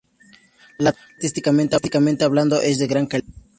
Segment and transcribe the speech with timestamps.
[0.79, 1.05] La talla,
[1.75, 3.29] artísticamente hablando, es de gran calidad.